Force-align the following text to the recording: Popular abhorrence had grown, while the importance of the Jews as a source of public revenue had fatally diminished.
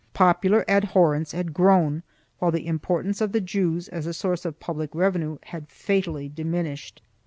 Popular 0.15 0.65
abhorrence 0.67 1.31
had 1.31 1.53
grown, 1.53 2.01
while 2.39 2.49
the 2.49 2.65
importance 2.65 3.21
of 3.21 3.33
the 3.33 3.39
Jews 3.39 3.87
as 3.87 4.07
a 4.07 4.15
source 4.15 4.45
of 4.45 4.59
public 4.59 4.95
revenue 4.95 5.37
had 5.43 5.69
fatally 5.69 6.27
diminished. 6.27 7.03